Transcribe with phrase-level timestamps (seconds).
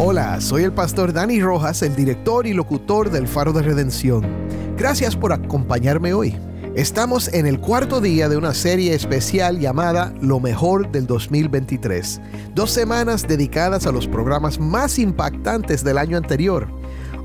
[0.00, 4.24] Hola, soy el pastor Dani Rojas, el director y locutor del Faro de Redención.
[4.76, 6.36] Gracias por acompañarme hoy.
[6.76, 12.20] Estamos en el cuarto día de una serie especial llamada Lo mejor del 2023.
[12.54, 16.77] Dos semanas dedicadas a los programas más impactantes del año anterior.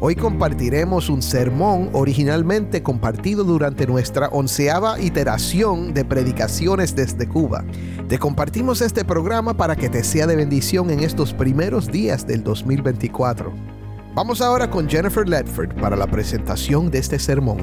[0.05, 7.63] Hoy compartiremos un sermón originalmente compartido durante nuestra onceava iteración de predicaciones desde Cuba.
[8.09, 12.43] Te compartimos este programa para que te sea de bendición en estos primeros días del
[12.43, 13.53] 2024.
[14.13, 17.59] Vamos ahora con Jennifer Ledford para la presentación de este sermón.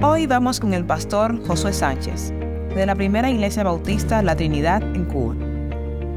[0.00, 2.32] Hoy vamos con el pastor Josué Sánchez,
[2.74, 5.34] de la Primera Iglesia Bautista La Trinidad en Cuba.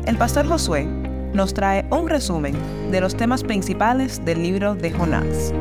[0.06, 0.88] El pastor Josué
[1.33, 2.53] nos trae un resumen
[2.91, 5.53] de los temas principales del libro de Jonás.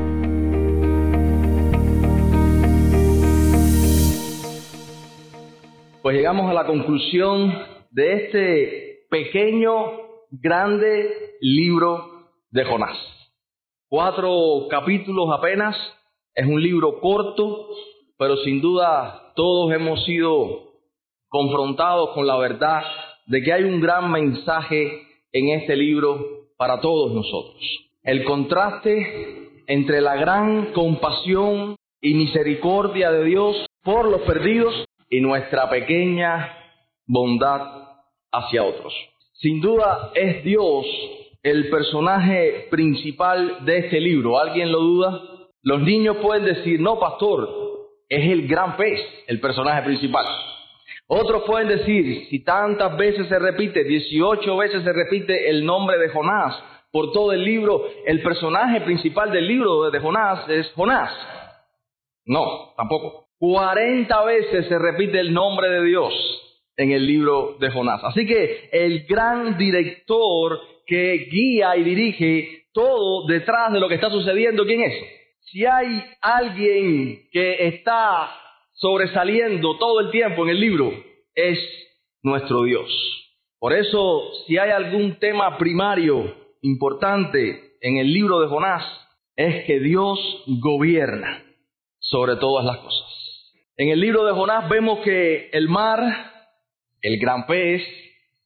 [6.02, 7.52] Pues llegamos a la conclusión
[7.90, 9.72] de este pequeño,
[10.30, 12.96] grande libro de Jonás.
[13.88, 15.76] Cuatro capítulos apenas,
[16.34, 17.68] es un libro corto,
[18.16, 20.68] pero sin duda todos hemos sido
[21.28, 22.82] confrontados con la verdad
[23.26, 25.07] de que hay un gran mensaje
[25.38, 27.62] en este libro para todos nosotros.
[28.02, 34.74] El contraste entre la gran compasión y misericordia de Dios por los perdidos
[35.10, 36.56] y nuestra pequeña
[37.06, 37.60] bondad
[38.32, 38.92] hacia otros.
[39.34, 40.86] Sin duda es Dios
[41.42, 44.38] el personaje principal de este libro.
[44.38, 45.22] ¿Alguien lo duda?
[45.62, 47.48] Los niños pueden decir, no, pastor,
[48.08, 50.26] es el gran pez el personaje principal.
[51.10, 56.10] Otros pueden decir, si tantas veces se repite, 18 veces se repite el nombre de
[56.10, 61.10] Jonás por todo el libro, el personaje principal del libro de Jonás es Jonás.
[62.26, 63.26] No, tampoco.
[63.38, 66.12] 40 veces se repite el nombre de Dios
[66.76, 68.04] en el libro de Jonás.
[68.04, 74.10] Así que el gran director que guía y dirige todo detrás de lo que está
[74.10, 74.94] sucediendo, ¿quién es?
[75.40, 78.30] Si hay alguien que está
[78.78, 80.92] sobresaliendo todo el tiempo en el libro
[81.34, 81.58] es
[82.22, 82.88] nuestro Dios.
[83.58, 88.84] Por eso, si hay algún tema primario importante en el libro de Jonás,
[89.36, 90.18] es que Dios
[90.60, 91.44] gobierna
[91.98, 93.06] sobre todas las cosas.
[93.76, 96.00] En el libro de Jonás vemos que el mar,
[97.00, 97.82] el gran pez,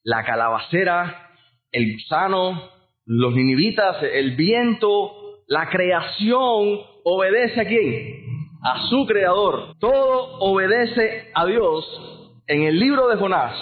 [0.02, 1.30] la calabacera,
[1.70, 2.70] el gusano,
[3.04, 8.31] los ninivitas, el viento, la creación obedece a quién?
[8.62, 9.74] A su creador.
[9.78, 11.84] Todo obedece a Dios
[12.46, 13.54] en el libro de Jonás,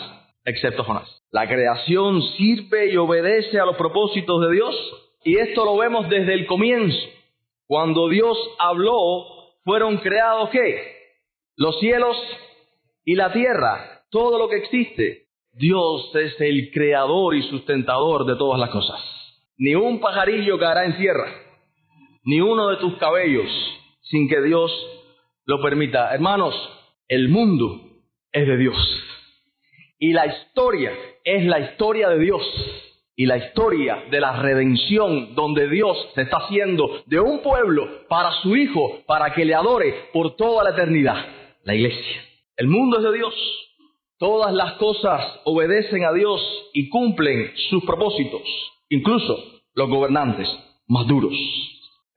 [0.45, 1.23] excepto Jonás.
[1.31, 4.75] La creación sirve y obedece a los propósitos de Dios
[5.25, 6.99] y esto lo vemos desde el comienzo.
[7.67, 9.27] Cuando Dios habló,
[9.65, 10.97] fueron creados qué?
[11.57, 12.17] Los cielos
[13.05, 15.27] y la tierra, todo lo que existe.
[15.53, 19.01] Dios es el creador y sustentador de todas las cosas.
[19.57, 21.27] Ni un pajarillo caerá en tierra,
[22.25, 23.49] ni uno de tus cabellos
[24.11, 24.71] sin que Dios
[25.47, 26.13] lo permita.
[26.13, 26.55] Hermanos,
[27.09, 27.81] el mundo
[28.33, 28.77] es de Dios.
[29.99, 30.93] Y la historia
[31.25, 32.43] es la historia de Dios.
[33.17, 38.33] Y la historia de la redención, donde Dios se está haciendo de un pueblo para
[38.41, 41.27] su Hijo, para que le adore por toda la eternidad.
[41.65, 42.25] La iglesia.
[42.57, 43.35] El mundo es de Dios.
[44.19, 46.41] Todas las cosas obedecen a Dios
[46.73, 48.43] y cumplen sus propósitos,
[48.89, 49.39] incluso
[49.75, 50.49] los gobernantes
[50.87, 51.35] más duros.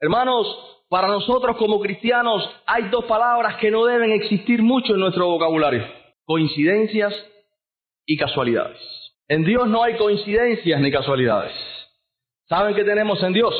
[0.00, 5.26] Hermanos, para nosotros como cristianos hay dos palabras que no deben existir mucho en nuestro
[5.26, 5.84] vocabulario.
[6.24, 7.12] Coincidencias
[8.06, 8.78] y casualidades.
[9.26, 11.50] En Dios no hay coincidencias ni casualidades.
[12.48, 13.52] ¿Saben qué tenemos en Dios?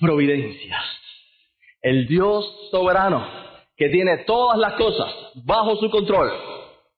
[0.00, 0.82] Providencias.
[1.82, 3.24] El Dios soberano
[3.76, 5.08] que tiene todas las cosas
[5.44, 6.32] bajo su control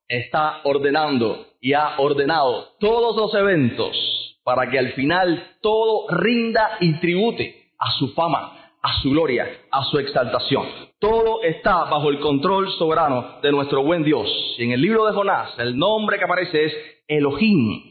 [0.09, 6.95] está ordenando y ha ordenado todos los eventos para que al final todo rinda y
[7.01, 10.67] tribute a su fama, a su gloria, a su exaltación.
[10.99, 14.29] Todo está bajo el control soberano de nuestro buen Dios.
[14.59, 16.73] Y en el libro de Jonás, el nombre que aparece es
[17.07, 17.83] Elohim,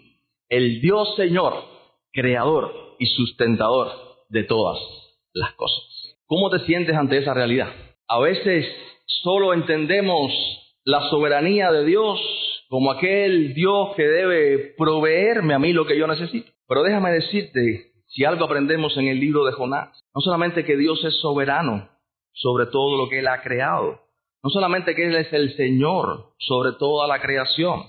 [0.50, 1.54] el Dios Señor,
[2.12, 3.90] creador y sustentador
[4.30, 4.80] de todas
[5.34, 5.84] las cosas.
[6.26, 7.70] ¿Cómo te sientes ante esa realidad?
[8.08, 8.66] A veces
[9.06, 10.32] solo entendemos
[10.84, 12.20] la soberanía de Dios
[12.68, 16.52] como aquel Dios que debe proveerme a mí lo que yo necesito.
[16.68, 21.04] Pero déjame decirte, si algo aprendemos en el libro de Jonás, no solamente que Dios
[21.06, 21.90] es soberano
[22.34, 24.02] sobre todo lo que Él ha creado,
[24.44, 27.84] no solamente que Él es el Señor sobre toda la creación,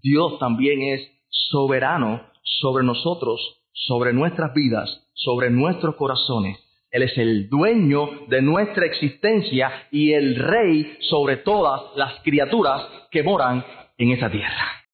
[0.00, 2.22] Dios también es soberano
[2.60, 3.40] sobre nosotros,
[3.72, 6.58] sobre nuestras vidas, sobre nuestros corazones.
[6.90, 13.24] Él es el dueño de nuestra existencia y el rey sobre todas las criaturas que
[13.24, 13.64] moran
[13.98, 14.84] en esta tierra.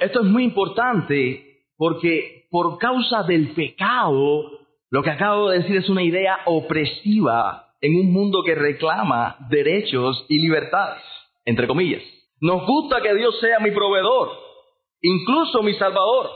[0.00, 4.48] Esto es muy importante porque por causa del pecado,
[4.88, 10.24] lo que acabo de decir es una idea opresiva en un mundo que reclama derechos
[10.28, 11.02] y libertades,
[11.44, 12.00] entre comillas.
[12.40, 14.30] Nos gusta que Dios sea mi proveedor,
[15.02, 16.30] incluso mi salvador,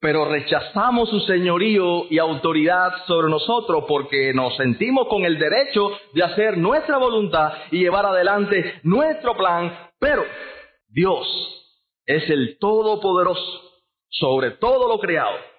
[0.00, 6.22] pero rechazamos su señorío y autoridad sobre nosotros porque nos sentimos con el derecho de
[6.22, 10.24] hacer nuestra voluntad y llevar adelante nuestro plan, pero
[10.88, 11.26] Dios
[12.06, 13.68] es el Todopoderoso
[14.08, 15.57] sobre todo lo creado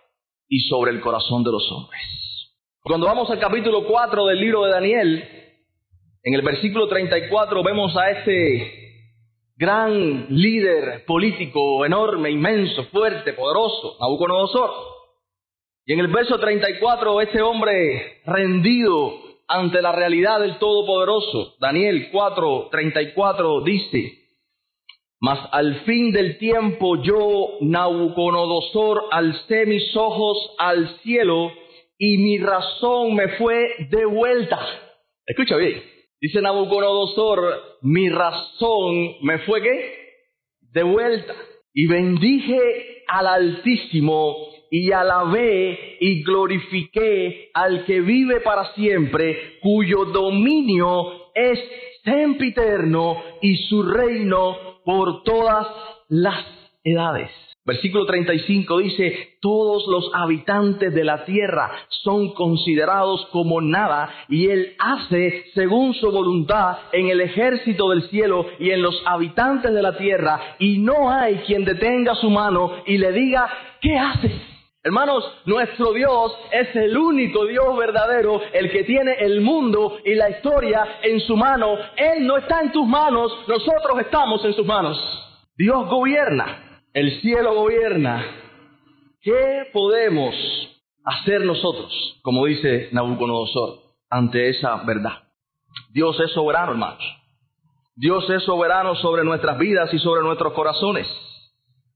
[0.50, 2.01] y sobre el corazón de los hombres.
[2.81, 5.30] Cuando vamos al capítulo 4 del libro de Daniel,
[6.24, 8.90] en el versículo 34 vemos a este
[9.56, 14.72] gran líder político enorme, inmenso, fuerte, poderoso, Nabucodonosor.
[15.86, 19.13] Y en el verso 34, este hombre rendido
[19.48, 24.19] ante la realidad del Todopoderoso, Daniel 4, 34 dice,
[25.21, 31.51] mas al fin del tiempo yo, Nabucodonosor, alcé mis ojos al cielo
[31.98, 34.60] y mi razón me fue devuelta.
[35.25, 35.83] Escucha bien.
[36.21, 39.95] Dice Nabucodonosor, mi razón me fue qué?
[40.74, 41.36] Devuelta.
[41.74, 44.36] Y bendije al Altísimo
[44.71, 51.60] y alabé y glorifiqué al que vive para siempre, cuyo dominio es
[52.04, 55.68] sempiterno y su reino por todas
[56.08, 56.44] las
[56.84, 57.30] edades.
[57.64, 64.74] Versículo 35 dice, todos los habitantes de la tierra son considerados como nada y Él
[64.80, 69.96] hace según su voluntad en el ejército del cielo y en los habitantes de la
[69.96, 73.48] tierra y no hay quien detenga su mano y le diga,
[73.82, 74.49] ¿qué haces?
[74.81, 80.30] Hermanos, nuestro Dios es el único Dios verdadero, el que tiene el mundo y la
[80.30, 81.76] historia en su mano.
[81.98, 84.98] Él no está en tus manos, nosotros estamos en sus manos.
[85.58, 88.26] Dios gobierna, el cielo gobierna.
[89.22, 90.34] ¿Qué podemos
[91.04, 93.80] hacer nosotros, como dice Nabucodonosor,
[94.10, 95.24] ante esa verdad?
[95.92, 97.04] Dios es soberano, hermanos.
[97.98, 101.06] Dios es soberano sobre nuestras vidas y sobre nuestros corazones.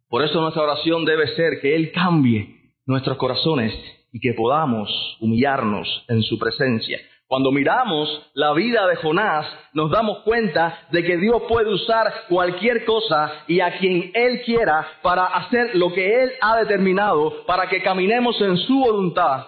[0.09, 3.74] Por eso nuestra oración debe ser que Él cambie nuestros corazones
[4.12, 4.89] y que podamos
[5.19, 7.00] humillarnos en su presencia.
[7.27, 12.85] Cuando miramos la vida de Jonás, nos damos cuenta de que Dios puede usar cualquier
[12.85, 17.81] cosa y a quien Él quiera para hacer lo que Él ha determinado, para que
[17.81, 19.47] caminemos en su voluntad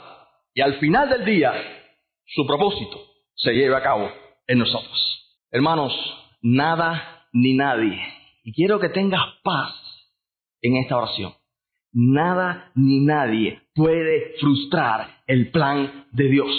[0.56, 1.54] y al final del día
[2.26, 2.98] su propósito
[3.36, 4.10] se lleve a cabo
[4.48, 5.38] en nosotros.
[5.52, 5.94] Hermanos,
[6.42, 8.02] nada ni nadie.
[8.44, 9.76] Y quiero que tengas paz
[10.62, 11.34] en esta oración
[11.96, 16.52] nada ni nadie puede frustrar el plan de Dios.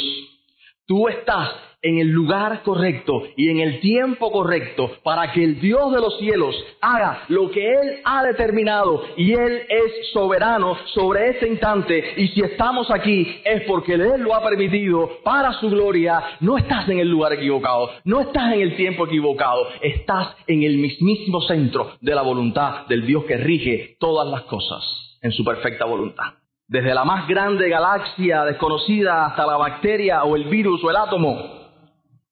[0.86, 1.50] Tú estás
[1.82, 6.18] en el lugar correcto y en el tiempo correcto para que el Dios de los
[6.18, 12.28] cielos haga lo que Él ha determinado y Él es soberano sobre este instante y
[12.28, 16.22] si estamos aquí es porque Él lo ha permitido para su gloria.
[16.40, 20.78] No estás en el lugar equivocado, no estás en el tiempo equivocado, estás en el
[20.78, 25.84] mismísimo centro de la voluntad del Dios que rige todas las cosas en su perfecta
[25.84, 26.34] voluntad.
[26.68, 31.56] Desde la más grande galaxia desconocida hasta la bacteria o el virus o el átomo,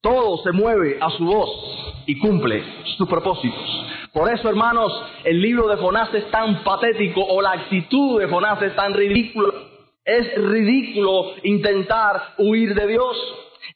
[0.00, 2.62] todo se mueve a su voz y cumple
[2.96, 3.84] sus propósitos.
[4.12, 4.92] Por eso, hermanos,
[5.24, 9.52] el libro de Jonás es tan patético o la actitud de Jonás es tan ridícula.
[10.04, 13.16] Es ridículo intentar huir de Dios.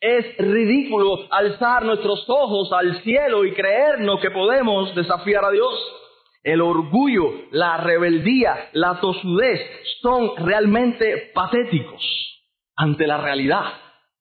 [0.01, 5.75] Es ridículo alzar nuestros ojos al cielo y creernos que podemos desafiar a Dios.
[6.43, 9.61] El orgullo, la rebeldía, la tosudez
[10.01, 12.03] son realmente patéticos
[12.77, 13.73] ante la realidad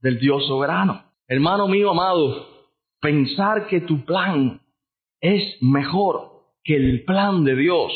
[0.02, 1.04] del Dios soberano.
[1.28, 2.48] Hermano mío amado,
[3.00, 4.62] pensar que tu plan
[5.22, 6.32] es mejor
[6.64, 7.92] que el plan de Dios,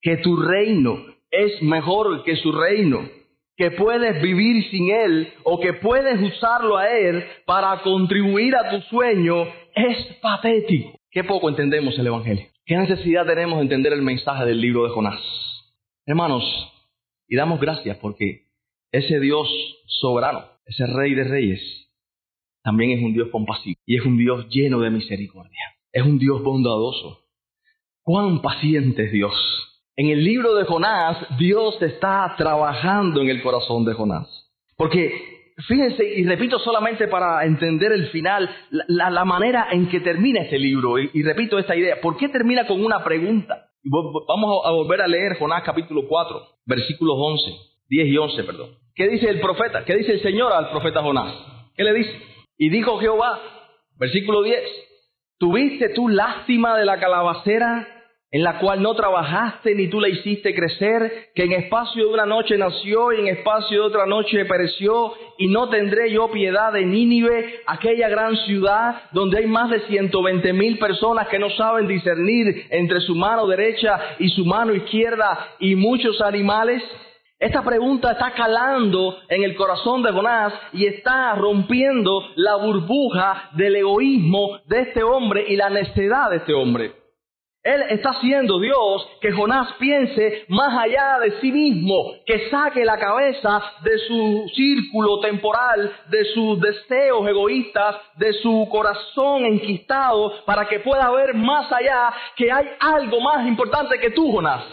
[0.00, 0.98] que tu reino
[1.30, 3.08] es mejor que su reino,
[3.56, 8.80] que puedes vivir sin Él o que puedes usarlo a Él para contribuir a tu
[8.82, 10.98] sueño, es patético.
[11.10, 12.46] Qué poco entendemos el Evangelio.
[12.68, 15.22] ¿Qué necesidad tenemos de entender el mensaje del libro de Jonás?
[16.04, 16.44] Hermanos,
[17.26, 18.42] y damos gracias porque
[18.92, 19.48] ese Dios
[19.86, 21.60] soberano, ese Rey de Reyes,
[22.62, 25.58] también es un Dios compasivo y es un Dios lleno de misericordia.
[25.90, 27.24] Es un Dios bondadoso.
[28.02, 29.32] cuán paciente es Dios.
[29.96, 34.28] En el libro de Jonás, Dios está trabajando en el corazón de Jonás.
[34.76, 40.58] Porque, fíjense, y repito solamente para entender el final, la, manera en que termina este
[40.58, 43.68] libro, y, y, repito esta idea, ¿por qué termina con una pregunta?
[43.84, 47.44] Vamos a volver a leer Jonás capítulo 4, versículos 11,
[47.88, 48.70] 10 y 11, perdón.
[48.94, 49.84] ¿Qué dice el profeta?
[49.84, 51.34] ¿Qué dice el Señor al profeta Jonás?
[51.74, 52.10] ¿Qué le dice?
[52.56, 53.40] Y dijo Jehová,
[53.96, 54.60] versículo 10,
[55.38, 57.97] ¿tuviste tú lástima de la calabacera
[58.30, 62.26] en la cual no trabajaste ni tú la hiciste crecer, que en espacio de una
[62.26, 66.84] noche nació y en espacio de otra noche pereció, y no tendré yo piedad de
[66.84, 71.86] Nínive, aquella gran ciudad donde hay más de ciento veinte mil personas que no saben
[71.86, 76.82] discernir entre su mano derecha y su mano izquierda y muchos animales.
[77.38, 83.76] Esta pregunta está calando en el corazón de Jonás y está rompiendo la burbuja del
[83.76, 87.07] egoísmo de este hombre y la necedad de este hombre.
[87.68, 92.98] Él está haciendo Dios que Jonás piense más allá de sí mismo, que saque la
[92.98, 100.80] cabeza de su círculo temporal, de sus deseos egoístas, de su corazón enquistado, para que
[100.80, 104.64] pueda ver más allá que hay algo más importante que tú, Jonás.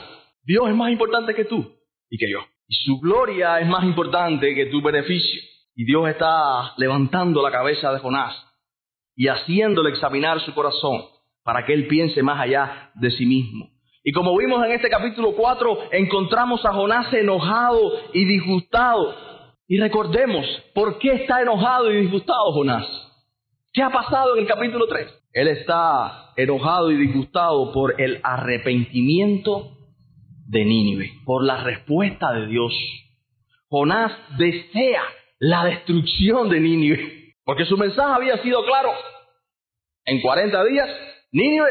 [0.45, 1.69] Dios es más importante que tú
[2.09, 2.39] y que yo.
[2.65, 5.41] Y su gloria es más importante que tu beneficio.
[5.75, 8.33] Y Dios está levantando la cabeza de Jonás
[9.17, 11.03] y haciéndole examinar su corazón
[11.45, 13.69] para que él piense más allá de sí mismo.
[14.03, 19.15] Y como vimos en este capítulo 4, encontramos a Jonás enojado y disgustado.
[19.67, 22.85] Y recordemos, ¿por qué está enojado y disgustado Jonás?
[23.71, 25.07] ¿Qué ha pasado en el capítulo 3?
[25.33, 29.77] Él está enojado y disgustado por el arrepentimiento
[30.47, 32.73] de Nínive, por la respuesta de Dios.
[33.69, 35.03] Jonás desea
[35.37, 38.89] la destrucción de Nínive, porque su mensaje había sido claro.
[40.05, 40.89] En 40 días
[41.35, 41.67] Nínive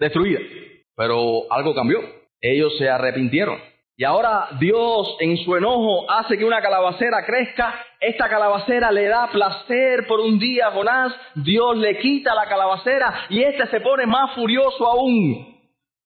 [0.00, 0.40] destruida.
[0.96, 2.00] Pero algo cambió.
[2.40, 3.56] Ellos se arrepintieron.
[3.96, 7.72] Y ahora Dios en su enojo hace que una calabacera crezca.
[8.00, 11.14] Esta calabacera le da placer por un día a Jonás.
[11.36, 15.54] Dios le quita la calabacera y este se pone más furioso aún.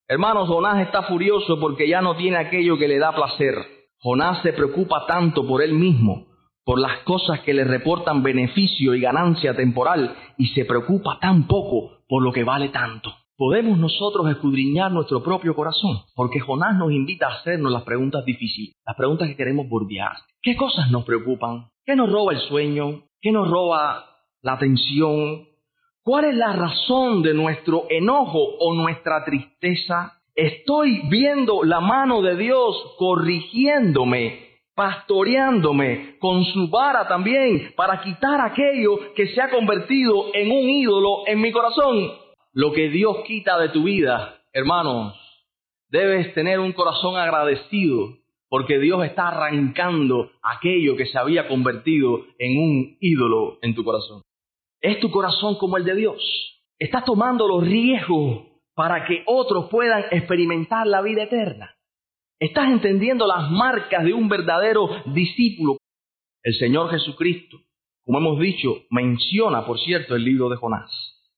[0.07, 3.54] Hermanos, Jonás está furioso porque ya no tiene aquello que le da placer.
[3.99, 6.26] Jonás se preocupa tanto por él mismo,
[6.64, 12.00] por las cosas que le reportan beneficio y ganancia temporal, y se preocupa tan poco
[12.11, 13.14] por lo que vale tanto.
[13.37, 18.75] Podemos nosotros escudriñar nuestro propio corazón, porque Jonás nos invita a hacernos las preguntas difíciles,
[18.85, 20.17] las preguntas que queremos bordear.
[20.43, 21.69] ¿Qué cosas nos preocupan?
[21.87, 23.05] ¿Qué nos roba el sueño?
[23.21, 24.07] ¿Qué nos roba
[24.43, 25.47] la atención?
[26.02, 30.21] ¿Cuál es la razón de nuestro enojo o nuestra tristeza?
[30.35, 39.12] Estoy viendo la mano de Dios corrigiéndome, pastoreándome con su vara también para quitar aquello
[39.15, 42.12] que se ha convertido en un ídolo en mi corazón.
[42.53, 45.15] Lo que Dios quita de tu vida, hermanos,
[45.89, 48.17] debes tener un corazón agradecido
[48.49, 54.23] porque Dios está arrancando aquello que se había convertido en un ídolo en tu corazón.
[54.81, 56.61] ¿Es tu corazón como el de Dios?
[56.79, 61.77] ¿Estás tomando los riesgos para que otros puedan experimentar la vida eterna?
[62.40, 65.76] ¿Estás entendiendo las marcas de un verdadero discípulo?
[66.42, 67.59] El Señor Jesucristo,
[68.02, 70.90] como hemos dicho, menciona, por cierto, el libro de Jonás.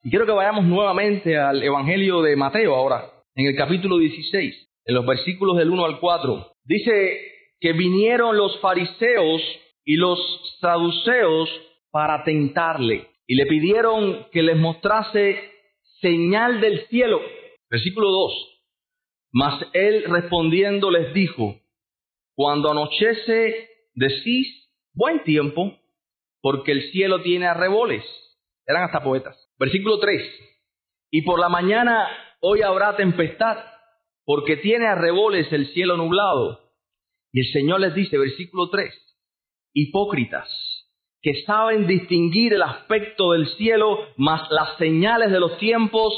[0.05, 4.95] Y quiero que vayamos nuevamente al Evangelio de Mateo ahora, en el capítulo 16, en
[4.95, 6.53] los versículos del 1 al 4.
[6.63, 7.21] Dice
[7.59, 9.43] que vinieron los fariseos
[9.85, 10.21] y los
[10.61, 11.51] saduceos
[11.91, 15.51] para tentarle y le pidieron que les mostrase
[16.01, 17.21] señal del cielo.
[17.69, 18.52] Versículo 2.
[19.33, 21.57] Mas él respondiendo les dijo,
[22.35, 25.79] cuando anochece decís buen tiempo,
[26.43, 28.05] porque el cielo tiene arreboles.
[28.67, 29.37] Eran hasta poetas.
[29.59, 30.23] Versículo 3.
[31.11, 32.09] Y por la mañana
[32.41, 33.59] hoy habrá tempestad,
[34.25, 36.61] porque tiene arreboles el cielo nublado.
[37.33, 38.93] Y el Señor les dice, versículo 3,
[39.73, 40.49] hipócritas,
[41.23, 46.13] que saben distinguir el aspecto del cielo, mas las señales de los tiempos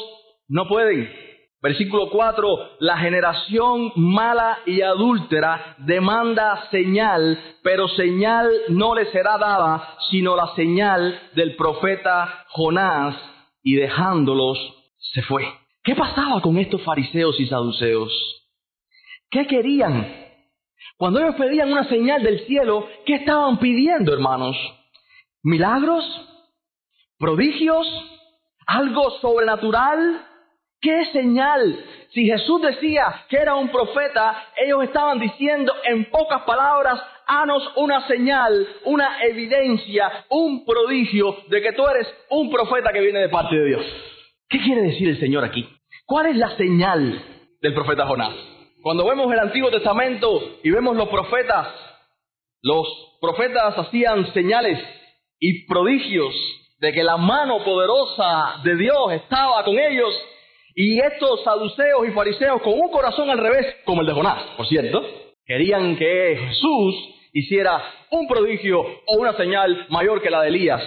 [0.49, 1.09] no pueden.
[1.65, 9.97] Versículo 4, la generación mala y adúltera demanda señal, pero señal no le será dada,
[10.11, 13.17] sino la señal del profeta Jonás,
[13.63, 14.59] y dejándolos
[15.15, 15.43] se fue.
[15.83, 18.13] ¿Qué pasaba con estos fariseos y saduceos?
[19.31, 20.07] ¿Qué querían?
[20.99, 24.55] Cuando ellos pedían una señal del cielo, ¿qué estaban pidiendo, hermanos?
[25.43, 26.05] ¿Milagros?
[27.19, 27.87] ¿Prodigios?
[28.67, 30.27] ¿Algo sobrenatural?
[30.85, 31.85] ¿Qué señal?
[32.11, 38.07] Si Jesús decía que era un profeta, ellos estaban diciendo en pocas palabras, hanos una
[38.07, 43.57] señal, una evidencia, un prodigio de que tú eres un profeta que viene de parte
[43.57, 43.83] de Dios.
[44.49, 45.67] ¿Qué quiere decir el Señor aquí?
[46.07, 47.19] ¿Cuál es la señal
[47.65, 48.35] del profeta Jonás.
[48.83, 51.69] Cuando vemos el Antiguo Testamento y vemos los profetas,
[52.61, 52.87] los
[53.23, 54.79] profetas hacían señales
[55.41, 56.35] y prodigios
[56.81, 60.13] de que la mano poderosa de Dios estaba con ellos
[60.75, 64.67] y estos saduceos y fariseos con un corazón al revés, como el de Jonás, por
[64.67, 65.03] cierto,
[65.47, 66.95] querían que Jesús
[67.33, 70.83] hiciera un prodigio o una señal mayor que la de Elías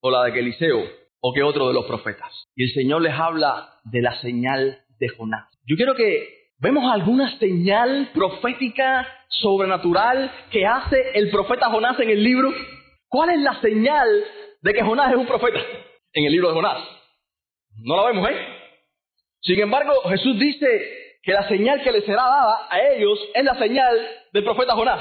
[0.00, 0.82] o la de Eliseo
[1.20, 2.32] o que otro de los profetas.
[2.56, 5.48] Y el Señor les habla de la señal de Jonás.
[5.66, 12.22] Yo quiero que vemos alguna señal profética sobrenatural que hace el profeta Jonás en el
[12.22, 12.52] libro.
[13.08, 14.08] ¿Cuál es la señal
[14.62, 15.60] de que Jonás es un profeta
[16.12, 16.78] en el libro de Jonás?
[17.84, 18.61] No la vemos, ¿eh?
[19.42, 23.58] Sin embargo, Jesús dice que la señal que le será dada a ellos es la
[23.58, 23.96] señal
[24.32, 25.00] del profeta Jonás.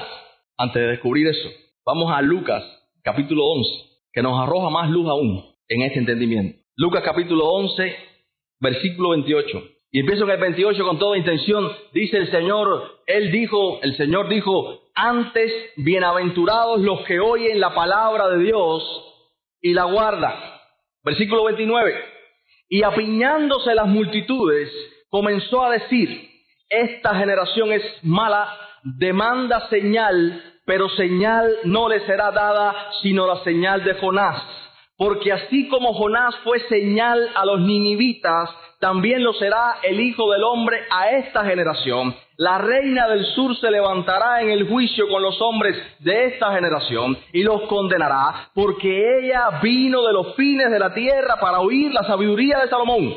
[0.58, 1.48] Antes de descubrir eso,
[1.86, 2.64] vamos a Lucas
[3.04, 3.70] capítulo 11,
[4.12, 6.60] que nos arroja más luz aún en este entendimiento.
[6.76, 7.96] Lucas capítulo 11,
[8.60, 9.64] versículo 28.
[9.92, 11.72] Y empiezo en el 28 con toda intención.
[11.94, 18.28] Dice el Señor, Él dijo, el Señor dijo, antes bienaventurados los que oyen la palabra
[18.30, 18.84] de Dios
[19.62, 20.34] y la guardan.
[21.04, 22.11] Versículo 29.
[22.74, 24.72] Y apiñándose las multitudes,
[25.10, 26.30] comenzó a decir,
[26.70, 28.48] esta generación es mala,
[28.82, 34.42] demanda señal, pero señal no le será dada sino la señal de Jonás.
[34.96, 38.50] Porque así como Jonás fue señal a los ninivitas,
[38.82, 42.16] también lo será el Hijo del Hombre a esta generación.
[42.38, 47.16] La reina del sur se levantará en el juicio con los hombres de esta generación
[47.32, 52.04] y los condenará, porque ella vino de los fines de la tierra para oír la
[52.06, 53.14] sabiduría de Salomón.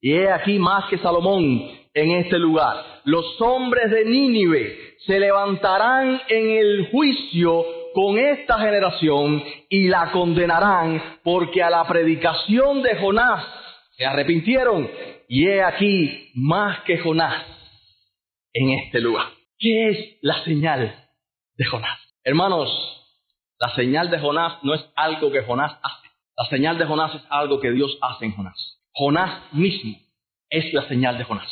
[0.00, 2.76] Y he aquí más que Salomón en este lugar.
[3.04, 11.02] Los hombres de Nínive se levantarán en el juicio con esta generación y la condenarán,
[11.24, 13.59] porque a la predicación de Jonás
[14.00, 14.90] se arrepintieron
[15.28, 17.44] y he aquí más que Jonás
[18.54, 19.26] en este lugar.
[19.58, 21.06] ¿Qué es la señal
[21.58, 22.00] de Jonás?
[22.24, 22.70] Hermanos,
[23.58, 26.08] la señal de Jonás no es algo que Jonás hace.
[26.34, 28.80] La señal de Jonás es algo que Dios hace en Jonás.
[28.92, 29.98] Jonás mismo
[30.48, 31.50] es la señal de Jonás.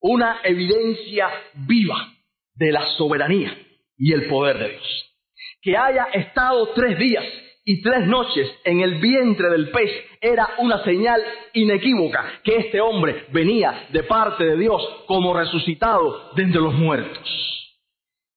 [0.00, 2.12] Una evidencia viva
[2.56, 3.56] de la soberanía
[3.96, 5.14] y el poder de Dios.
[5.62, 7.24] Que haya estado tres días
[7.68, 9.90] y tres noches en el vientre del pez
[10.22, 16.44] era una señal inequívoca que este hombre venía de parte de Dios como resucitado de
[16.44, 17.28] entre los muertos.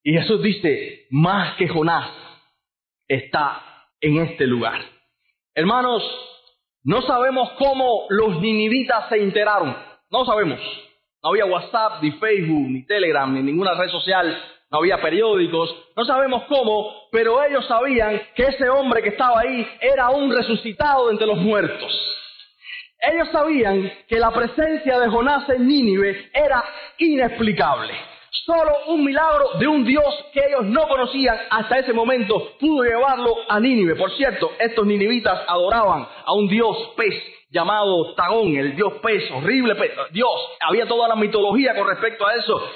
[0.04, 2.10] Y Jesús dice, más que Jonás
[3.08, 4.82] está en este lugar.
[5.56, 6.04] Hermanos,
[6.84, 9.78] no sabemos cómo los ninivitas se enteraron,
[10.10, 10.60] no sabemos.
[11.24, 14.38] No había WhatsApp, ni Facebook, ni Telegram, ni ninguna red social
[14.72, 19.68] no había periódicos, no sabemos cómo, pero ellos sabían que ese hombre que estaba ahí
[19.82, 21.92] era un resucitado entre los muertos.
[23.02, 26.64] Ellos sabían que la presencia de Jonás en Nínive era
[27.00, 27.94] inexplicable.
[28.46, 33.36] Solo un milagro de un Dios que ellos no conocían hasta ese momento pudo llevarlo
[33.50, 33.96] a Nínive.
[33.96, 37.14] Por cierto, estos ninivitas adoraban a un Dios pez
[37.50, 39.92] llamado Tagón, el Dios pez, horrible pez.
[40.12, 40.32] Dios,
[40.62, 42.72] había toda la mitología con respecto a eso.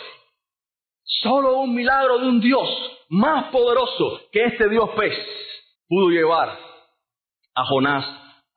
[1.07, 2.67] Solo un milagro de un Dios
[3.09, 5.13] más poderoso que este Dios pez
[5.87, 6.57] pudo llevar
[7.53, 8.05] a Jonás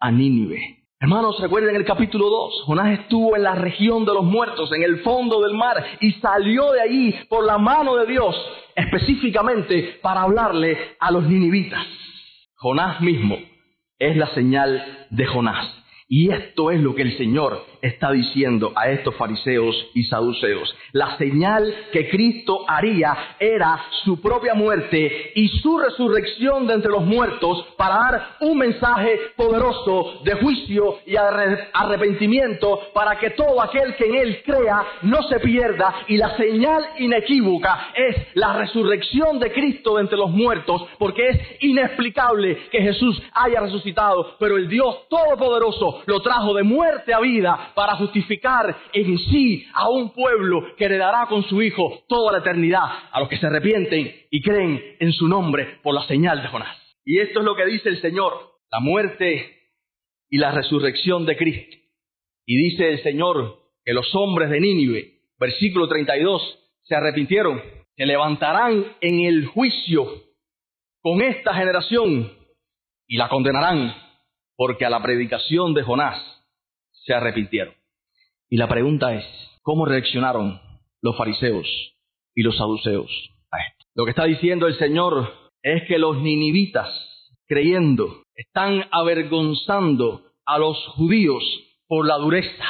[0.01, 0.79] a Nínive.
[0.99, 5.03] Hermanos, recuerden el capítulo 2, Jonás estuvo en la región de los muertos, en el
[5.03, 8.35] fondo del mar, y salió de allí por la mano de Dios,
[8.75, 11.87] específicamente para hablarle a los ninivitas.
[12.57, 13.37] Jonás mismo
[13.99, 15.85] es la señal de Jonás.
[16.09, 20.75] Y esto es lo que el Señor está diciendo a estos fariseos y saduceos.
[20.93, 27.05] La señal que Cristo haría era su propia muerte y su resurrección de entre los
[27.05, 34.07] muertos para dar un mensaje poderoso de juicio y arrepentimiento para que todo aquel que
[34.07, 35.95] en Él crea no se pierda.
[36.09, 41.39] Y la señal inequívoca es la resurrección de Cristo de entre los muertos porque es
[41.61, 47.73] inexplicable que Jesús haya resucitado, pero el Dios Todopoderoso lo trajo de muerte a vida
[47.79, 52.83] para justificar en sí a un pueblo que heredará con su Hijo toda la eternidad
[53.13, 56.77] a los que se arrepienten y creen en su nombre por la señal de Jonás.
[57.05, 58.33] Y esto es lo que dice el Señor,
[58.73, 59.61] la muerte
[60.29, 61.77] y la resurrección de Cristo.
[62.45, 67.63] Y dice el Señor que los hombres de Nínive, versículo 32, se arrepintieron,
[67.95, 70.05] se levantarán en el juicio
[71.01, 72.33] con esta generación
[73.07, 73.95] y la condenarán
[74.57, 76.38] porque a la predicación de Jonás
[77.09, 77.75] se arrepintieron.
[78.51, 79.25] Y la pregunta es,
[79.63, 80.61] ¿cómo reaccionaron
[81.01, 81.67] los fariseos
[82.35, 83.11] y los saduceos
[83.51, 83.87] a esto?
[83.95, 86.89] Lo que está diciendo el Señor es que los ninivitas,
[87.47, 91.43] creyendo, están avergonzando a los judíos
[91.87, 92.65] por la dureza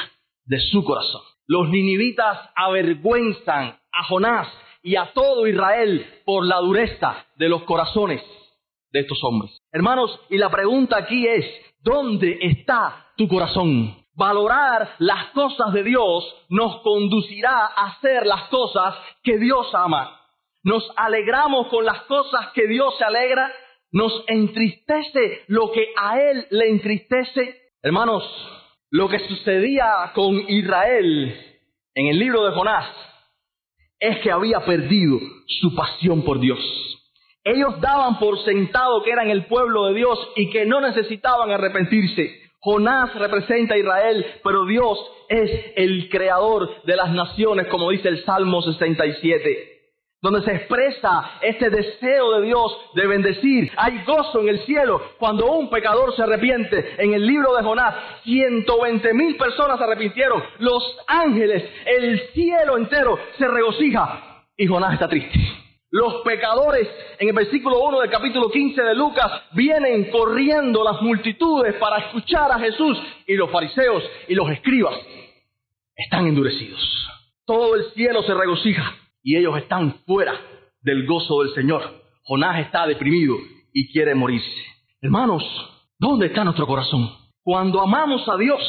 [0.45, 1.21] de su corazón.
[1.45, 4.47] Los ninivitas avergüenzan a Jonás
[4.81, 8.21] y a todo Israel por la dureza de los corazones
[8.91, 9.57] de estos hombres.
[9.71, 11.45] Hermanos, y la pregunta aquí es,
[11.81, 13.98] ¿dónde está tu corazón?
[14.19, 20.19] Valorar las cosas de Dios nos conducirá a hacer las cosas que Dios ama.
[20.61, 23.49] Nos alegramos con las cosas que Dios se alegra.
[23.93, 27.61] Nos entristece lo que a Él le entristece.
[27.81, 28.21] Hermanos,
[28.91, 31.61] lo que sucedía con Israel
[31.95, 32.87] en el libro de Jonás
[34.01, 35.17] es que había perdido
[35.61, 36.59] su pasión por Dios.
[37.45, 42.48] Ellos daban por sentado que eran el pueblo de Dios y que no necesitaban arrepentirse.
[42.61, 48.23] Jonás representa a Israel, pero Dios es el creador de las naciones, como dice el
[48.25, 49.79] Salmo 67
[50.21, 53.71] donde se expresa este deseo de Dios de bendecir.
[53.77, 56.95] Hay gozo en el cielo cuando un pecador se arrepiente.
[56.97, 60.43] En el libro de Jonás, 120 mil personas se arrepintieron.
[60.59, 65.39] Los ángeles, el cielo entero se regocija y Jonás está triste.
[65.91, 71.75] Los pecadores, en el versículo 1 del capítulo 15 de Lucas, vienen corriendo las multitudes
[71.75, 74.93] para escuchar a Jesús y los fariseos y los escribas
[75.95, 76.79] están endurecidos.
[77.43, 80.39] Todo el cielo se regocija y ellos están fuera
[80.81, 82.03] del gozo del Señor.
[82.23, 83.35] Jonás está deprimido
[83.73, 84.63] y quiere morirse.
[85.01, 85.43] Hermanos,
[85.97, 87.09] ¿dónde está nuestro corazón?
[87.41, 88.61] Cuando amamos a Dios,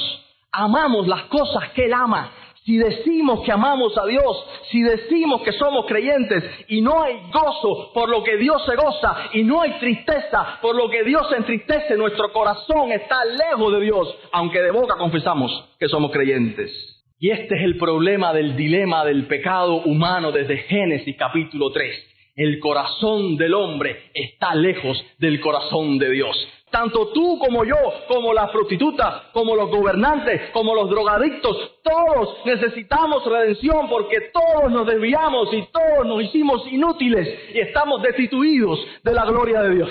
[0.51, 2.33] amamos las cosas que Él ama.
[2.71, 7.91] Si decimos que amamos a Dios, si decimos que somos creyentes y no hay gozo
[7.93, 11.39] por lo que Dios se goza y no hay tristeza por lo que Dios se
[11.39, 16.71] entristece, nuestro corazón está lejos de Dios, aunque de boca confesamos que somos creyentes.
[17.19, 21.93] Y este es el problema del dilema del pecado humano desde Génesis capítulo 3.
[22.37, 26.37] El corazón del hombre está lejos del corazón de Dios.
[26.71, 33.25] Tanto tú como yo, como las prostitutas, como los gobernantes, como los drogadictos, todos necesitamos
[33.27, 39.25] redención porque todos nos desviamos y todos nos hicimos inútiles y estamos destituidos de la
[39.25, 39.91] gloria de Dios.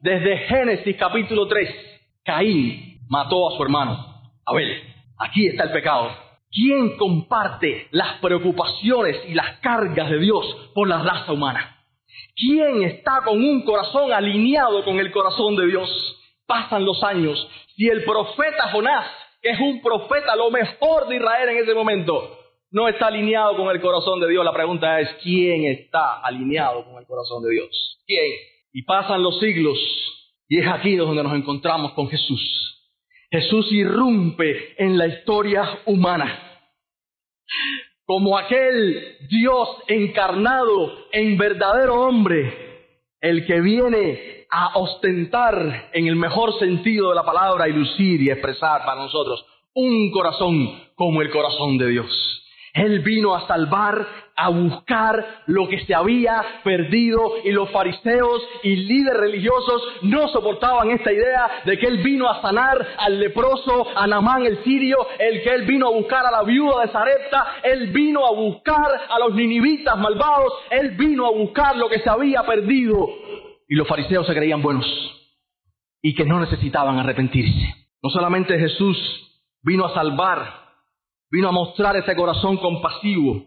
[0.00, 1.68] Desde Génesis capítulo 3,
[2.24, 4.82] Caín mató a su hermano, Abel.
[5.18, 6.10] Aquí está el pecado.
[6.50, 11.77] ¿Quién comparte las preocupaciones y las cargas de Dios por la raza humana?
[12.38, 15.88] ¿Quién está con un corazón alineado con el corazón de Dios?
[16.46, 17.48] Pasan los años.
[17.74, 19.06] Si el profeta Jonás,
[19.42, 22.38] que es un profeta lo mejor de Israel en ese momento,
[22.70, 26.98] no está alineado con el corazón de Dios, la pregunta es, ¿quién está alineado con
[26.98, 27.98] el corazón de Dios?
[28.06, 28.30] ¿Quién?
[28.72, 29.78] Y pasan los siglos
[30.48, 32.40] y es aquí donde nos encontramos con Jesús.
[33.30, 36.44] Jesús irrumpe en la historia humana.
[38.08, 46.58] Como aquel Dios encarnado en verdadero hombre, el que viene a ostentar en el mejor
[46.58, 49.44] sentido de la palabra y lucir y expresar para nosotros
[49.74, 52.47] un corazón como el corazón de Dios.
[52.74, 58.76] Él vino a salvar, a buscar lo que se había perdido y los fariseos y
[58.76, 64.06] líderes religiosos no soportaban esta idea de que Él vino a sanar al leproso, a
[64.06, 67.88] Namán el sirio, el que Él vino a buscar a la viuda de Zarepta, Él
[67.88, 72.42] vino a buscar a los ninivitas malvados, Él vino a buscar lo que se había
[72.44, 73.08] perdido.
[73.68, 74.86] Y los fariseos se creían buenos
[76.00, 77.74] y que no necesitaban arrepentirse.
[78.02, 78.96] No solamente Jesús
[79.62, 80.67] vino a salvar
[81.30, 83.44] vino a mostrar ese corazón compasivo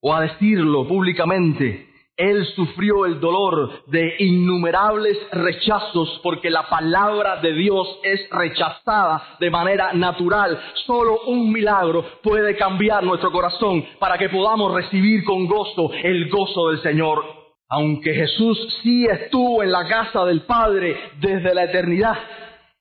[0.00, 1.88] o a decirlo públicamente.
[2.16, 9.50] Él sufrió el dolor de innumerables rechazos porque la palabra de Dios es rechazada de
[9.50, 10.60] manera natural.
[10.86, 16.68] Solo un milagro puede cambiar nuestro corazón para que podamos recibir con gozo el gozo
[16.68, 17.24] del Señor.
[17.68, 22.16] Aunque Jesús sí estuvo en la casa del Padre desde la eternidad,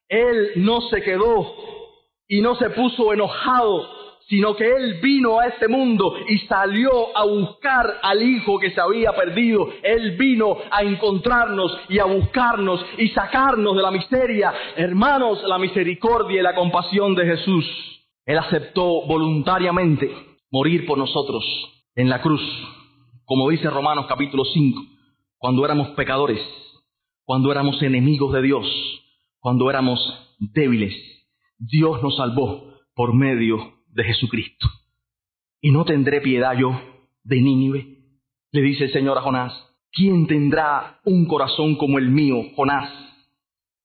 [0.10, 1.56] Él no se quedó
[2.28, 7.26] y no se puso enojado sino que Él vino a este mundo y salió a
[7.26, 9.70] buscar al Hijo que se había perdido.
[9.84, 14.54] Él vino a encontrarnos y a buscarnos y sacarnos de la miseria.
[14.76, 17.66] Hermanos, la misericordia y la compasión de Jesús.
[18.26, 20.10] Él aceptó voluntariamente
[20.50, 21.44] morir por nosotros
[21.96, 22.42] en la cruz,
[23.26, 24.82] como dice Romanos capítulo 5,
[25.38, 26.40] cuando éramos pecadores,
[27.26, 28.66] cuando éramos enemigos de Dios,
[29.40, 30.00] cuando éramos
[30.40, 30.94] débiles.
[31.58, 34.68] Dios nos salvó por medio de Jesucristo.
[35.62, 36.80] Y no tendré piedad yo
[37.24, 37.86] de Nínive,
[38.52, 39.54] le dice el Señor a Jonás.
[39.92, 42.92] ¿Quién tendrá un corazón como el mío, Jonás?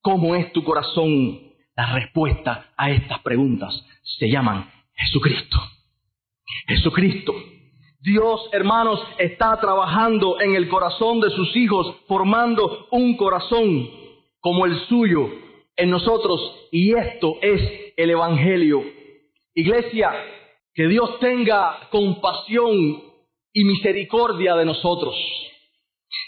[0.01, 1.39] ¿Cómo es tu corazón?
[1.75, 3.73] La respuesta a estas preguntas
[4.17, 5.57] se llaman Jesucristo.
[6.67, 7.33] Jesucristo.
[8.01, 13.89] Dios, hermanos, está trabajando en el corazón de sus hijos, formando un corazón
[14.39, 15.29] como el suyo
[15.75, 16.39] en nosotros.
[16.71, 18.83] Y esto es el Evangelio
[19.53, 20.11] Iglesia,
[20.73, 23.03] Que Dios tenga compasión
[23.51, 25.15] y misericordia de nosotros.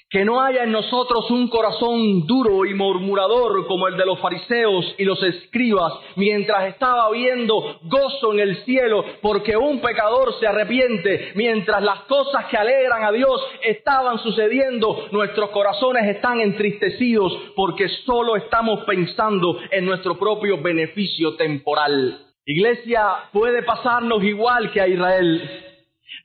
[0.10, 4.94] Que no haya en nosotros un corazón duro y murmurador como el de los fariseos
[4.98, 11.32] y los escribas, mientras estaba viendo gozo en el cielo porque un pecador se arrepiente,
[11.36, 18.36] mientras las cosas que alegran a Dios estaban sucediendo, nuestros corazones están entristecidos porque solo
[18.36, 22.31] estamos pensando en nuestro propio beneficio temporal.
[22.46, 25.66] Iglesia, puede pasarnos igual que a Israel.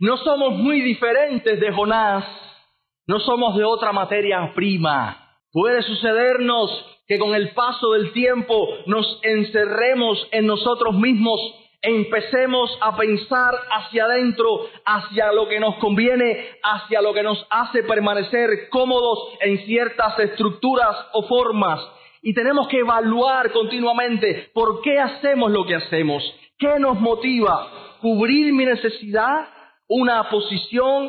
[0.01, 2.25] No somos muy diferentes de Jonás
[3.07, 5.17] no somos de otra materia prima.
[5.53, 6.71] Puede sucedernos
[7.07, 11.41] que con el paso del tiempo nos encerremos en nosotros mismos,
[11.83, 17.85] empecemos a pensar hacia adentro, hacia lo que nos conviene, hacia lo que nos hace
[17.85, 21.81] permanecer cómodos en ciertas estructuras o formas.
[22.27, 26.25] Y tenemos que evaluar continuamente por qué hacemos lo que hacemos,
[26.59, 29.49] qué nos motiva, cubrir mi necesidad,
[29.87, 31.09] una posición,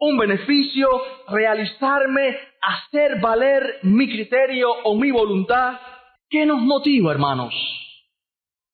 [0.00, 0.88] un beneficio,
[1.28, 5.78] realizarme, hacer valer mi criterio o mi voluntad.
[6.28, 7.54] ¿Qué nos motiva, hermanos?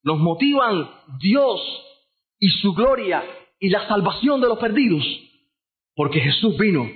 [0.03, 1.61] Nos motivan Dios
[2.39, 3.23] y su gloria
[3.61, 5.05] y la salvación de los perdidos,
[5.95, 6.89] porque Jesús vino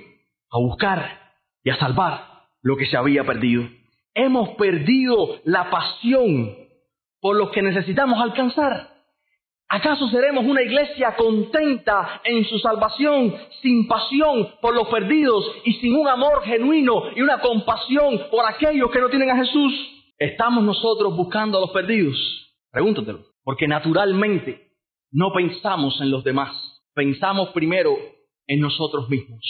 [0.49, 3.69] a buscar y a salvar lo que se había perdido.
[4.13, 6.55] Hemos perdido la pasión
[7.19, 8.89] por lo que necesitamos alcanzar.
[9.69, 15.95] ¿Acaso seremos una iglesia contenta en su salvación, sin pasión por los perdidos y sin
[15.95, 19.73] un amor genuino y una compasión por aquellos que no tienen a Jesús?
[20.17, 22.17] ¿Estamos nosotros buscando a los perdidos?
[22.69, 23.23] Pregúntatelo.
[23.43, 24.71] Porque naturalmente
[25.09, 26.51] no pensamos en los demás,
[26.93, 27.95] pensamos primero
[28.47, 29.41] en nosotros mismos.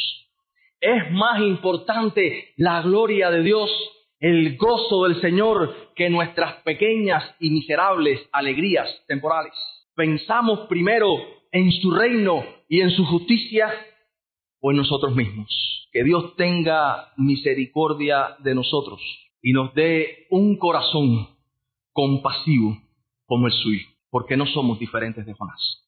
[0.80, 3.70] Es más importante la gloria de Dios,
[4.22, 9.54] el gozo del Señor, que nuestras pequeñas y miserables alegrías temporales
[9.96, 11.08] pensamos primero
[11.52, 13.68] en su reino y en su justicia
[14.60, 15.90] o en nosotros mismos.
[15.92, 19.02] Que Dios tenga misericordia de nosotros
[19.42, 21.28] y nos dé un corazón
[21.92, 22.78] compasivo
[23.26, 25.84] como el suyo, porque no somos diferentes de Jonás.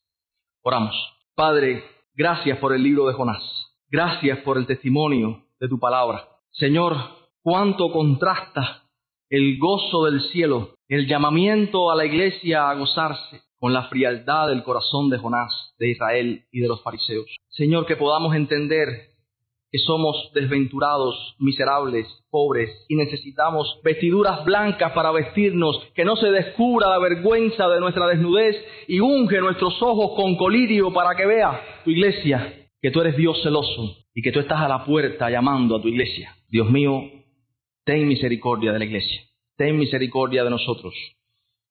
[0.64, 0.96] Oramos.
[1.36, 1.84] Padre,
[2.16, 3.44] gracias por el libro de Jonás.
[3.90, 6.28] Gracias por el testimonio de tu palabra.
[6.52, 8.84] Señor, cuánto contrasta
[9.30, 14.64] el gozo del cielo, el llamamiento a la iglesia a gozarse, con la frialdad del
[14.64, 17.26] corazón de Jonás, de Israel y de los fariseos.
[17.50, 19.14] Señor, que podamos entender
[19.72, 26.90] que somos desventurados, miserables, pobres y necesitamos vestiduras blancas para vestirnos, que no se descubra
[26.90, 28.56] la vergüenza de nuestra desnudez
[28.88, 33.42] y unge nuestros ojos con colirio para que vea tu iglesia, que tú eres Dios
[33.42, 36.36] celoso y que tú estás a la puerta llamando a tu iglesia.
[36.50, 37.02] Dios mío,
[37.84, 39.22] ten misericordia de la iglesia,
[39.58, 40.94] ten misericordia de nosotros,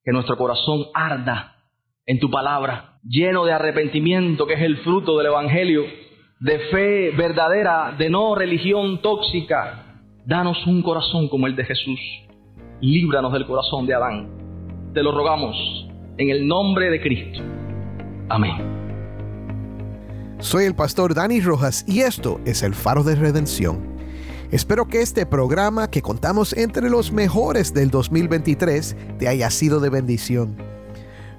[0.03, 1.55] que nuestro corazón arda
[2.05, 5.83] en tu palabra, lleno de arrepentimiento, que es el fruto del Evangelio,
[6.39, 10.01] de fe verdadera, de no religión tóxica.
[10.25, 11.99] Danos un corazón como el de Jesús.
[12.81, 14.91] Líbranos del corazón de Adán.
[14.93, 15.55] Te lo rogamos
[16.17, 17.41] en el nombre de Cristo.
[18.29, 18.55] Amén.
[20.39, 23.92] Soy el pastor Dani Rojas y esto es el faro de redención.
[24.53, 29.89] Espero que este programa que contamos entre los mejores del 2023 te haya sido de
[29.89, 30.55] bendición.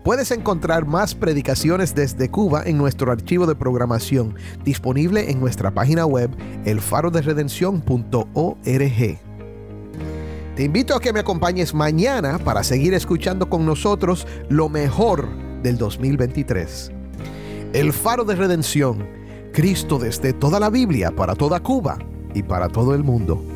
[0.03, 6.07] Puedes encontrar más predicaciones desde Cuba en nuestro archivo de programación, disponible en nuestra página
[6.07, 6.29] web
[6.65, 9.19] elfaroderedención.org.
[10.57, 15.29] Te invito a que me acompañes mañana para seguir escuchando con nosotros lo mejor
[15.63, 16.91] del 2023.
[17.75, 19.07] El Faro de Redención,
[19.53, 21.97] Cristo desde toda la Biblia, para toda Cuba
[22.35, 23.54] y para todo el mundo.